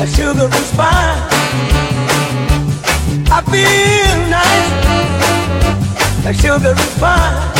[0.00, 1.20] the sugar is fine.
[3.30, 4.70] I feel nice,
[6.24, 7.59] the sugar is fine.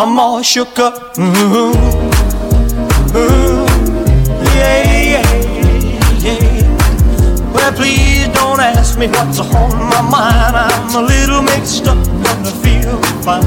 [0.00, 1.18] I'm all shook up.
[1.18, 1.74] Ooh,
[3.18, 3.66] ooh,
[4.54, 5.26] yeah, yeah,
[6.22, 7.52] yeah.
[7.52, 10.54] Well, please don't ask me what's on my mind.
[10.54, 13.42] I'm a little mixed up, but I feel fine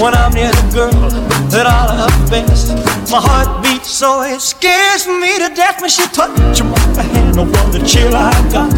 [0.00, 1.10] when I'm near the girl
[1.50, 2.68] that I love best.
[3.12, 7.36] My heart beats so it scares me to death when she touches my hand.
[7.38, 8.72] Oh, what a chill I got.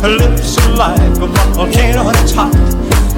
[0.00, 2.71] Her lips are like a volcano that's hot.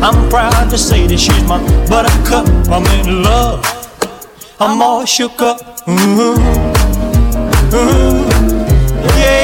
[0.05, 1.59] I'm proud to say that she's my
[1.89, 2.47] buttercup.
[2.69, 3.65] I'm in love.
[4.61, 5.81] I'm all shook up.
[9.17, 9.44] Yeah,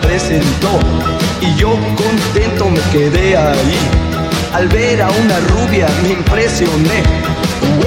[0.00, 0.78] presentó
[1.40, 3.78] y yo contento me quedé ahí.
[4.52, 7.02] Al ver a una rubia me impresioné.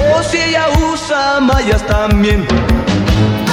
[0.00, 2.46] Oh, si ella usa mallas también.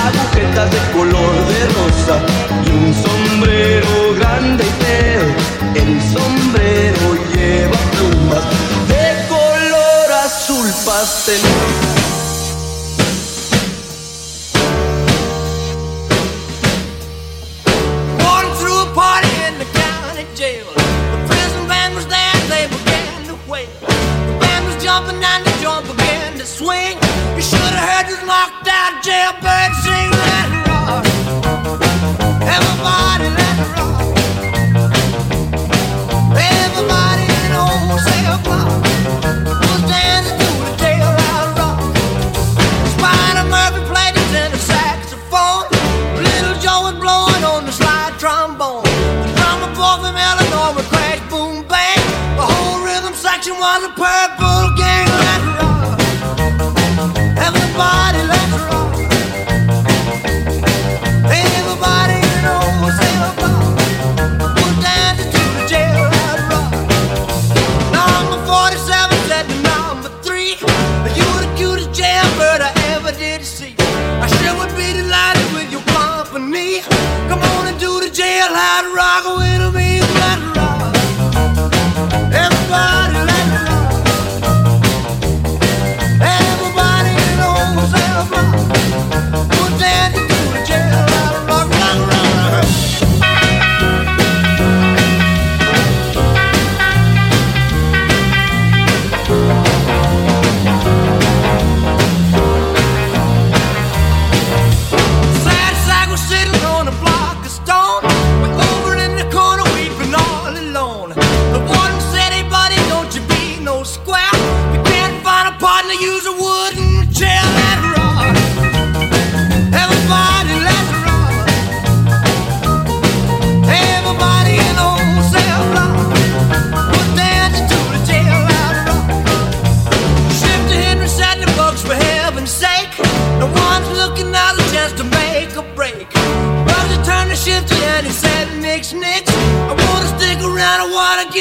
[0.05, 2.21] Agujetas de color de rosa
[2.65, 3.98] y un sombrero
[49.97, 51.97] from Illinois would crash, boom, bang.
[52.37, 54.58] The whole rhythm section was a purple.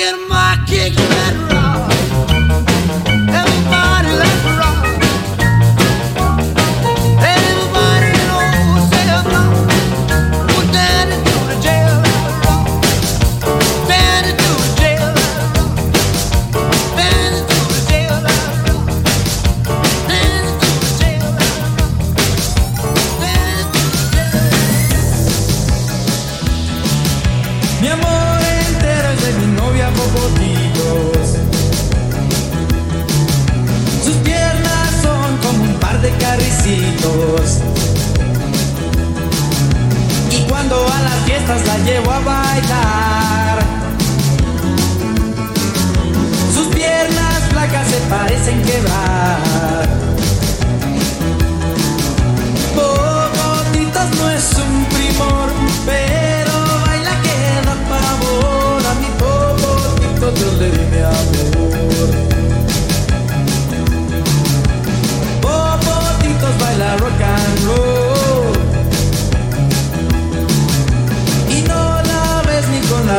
[0.09, 0.38] hermano.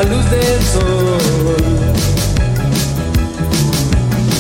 [0.10, 1.56] luz del sol.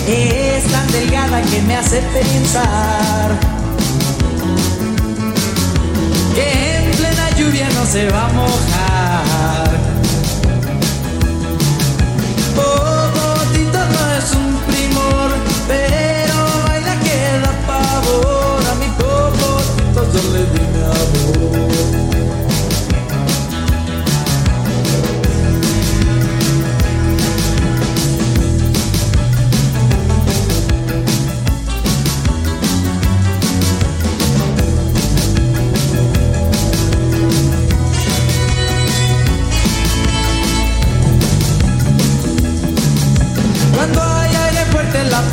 [0.07, 3.39] Es tan delgada que me hace pensar
[6.33, 8.98] que en plena lluvia no se va a mojar.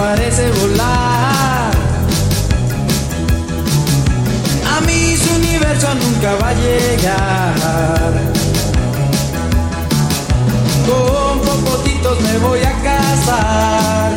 [0.06, 1.72] parece volar.
[4.74, 8.12] A mí su universo nunca va a llegar.
[10.88, 14.12] Con popotitos me voy a casar.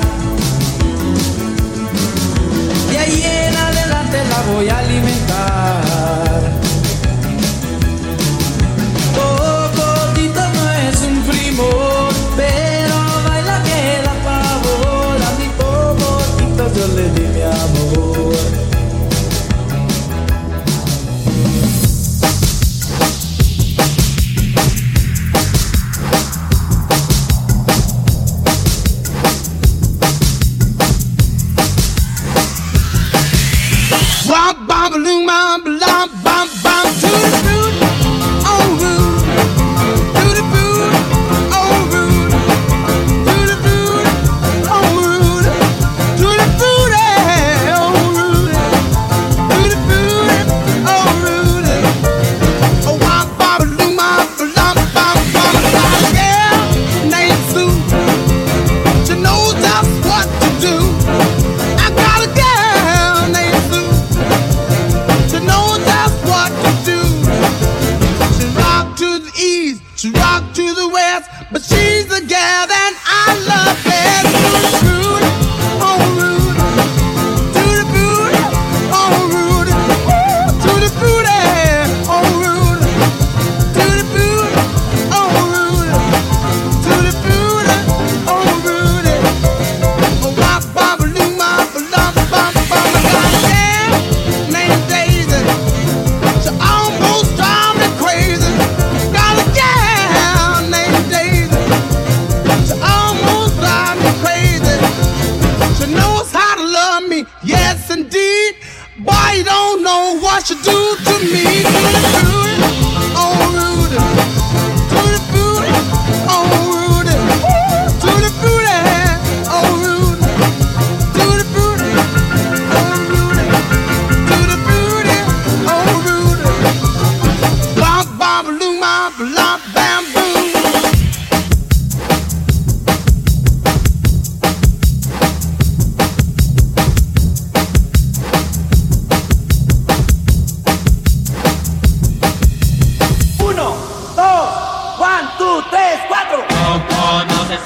[2.91, 5.18] De ahí en adelante la voy a alimentar.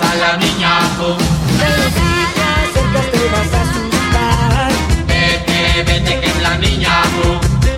[0.01, 0.37] a la
[3.11, 4.71] te vas a asustar.
[5.07, 7.01] Vete, vete que es la niña.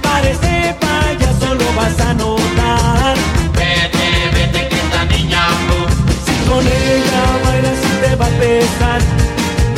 [0.02, 3.16] Parece payaso, lo vas a notar.
[3.54, 5.78] Vete, vete que es la niña tú.
[6.26, 9.02] Si con ella bailas y te va a pesar.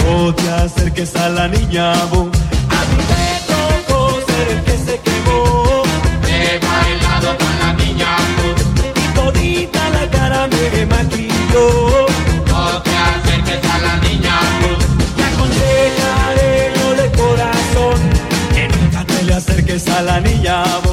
[0.03, 2.29] No te acerques a la niña tú.
[2.77, 5.83] A mí me tocó ser el que se quemó.
[6.27, 8.11] He bailado con la niña.
[8.95, 11.86] Y todita la cara me maquilló
[19.97, 20.86] a la niña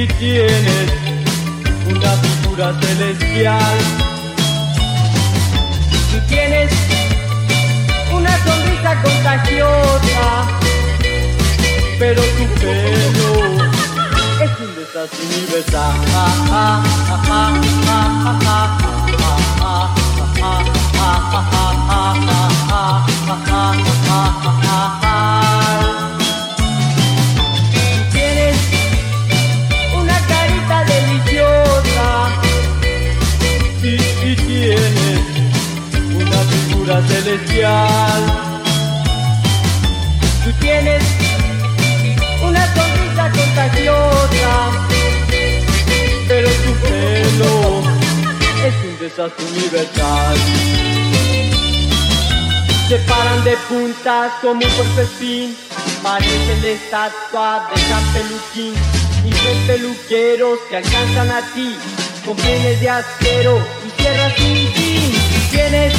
[0.00, 0.92] y tienes
[1.88, 3.78] una figura celestial.
[6.10, 6.70] si tienes
[8.12, 10.46] una sonrisa contagiosa,
[11.98, 13.30] pero tu pelo
[14.40, 15.96] es un desastre universal.
[37.06, 38.22] celestial.
[40.44, 41.02] Tú tienes
[42.42, 44.70] una sonrisa contagiosa,
[46.26, 47.82] pero tu pelo
[48.66, 50.36] es un desastre universal.
[52.88, 55.56] Se paran de puntas como un puerpecín,
[56.02, 58.74] parecen la estatua de San Peluquín.
[59.26, 61.76] Y los peluqueros que alcanzan a ti
[62.24, 65.12] con pieles de acero y tierras sin fin.
[65.50, 65.92] Tienes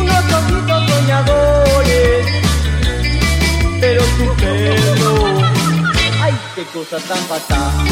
[0.00, 2.26] unos ojitos soñadores,
[3.80, 5.12] pero tu pelo,
[6.22, 7.88] ay, qué cosa tan fatal.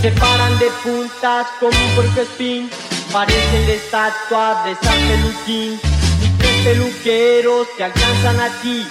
[0.00, 2.70] Se paran de puntas como un puerco espín,
[3.12, 5.80] parecen la estatua de San Peluquín,
[6.22, 8.86] y tres peluqueros te alcanzan a ti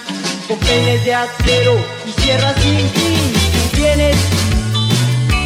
[0.48, 3.32] con peines de acero y sierras sin fin.
[3.72, 4.16] Tienes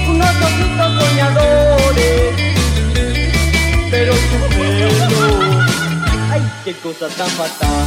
[0.08, 2.34] unos ojitos soñadores,
[3.90, 5.50] pero tu pelo,
[6.30, 7.82] ay, qué cosa tan fatal.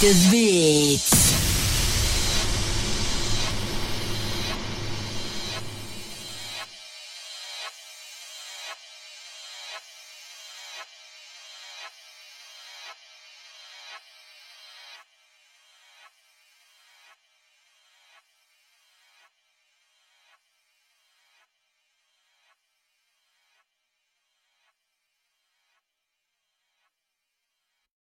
[0.00, 0.30] does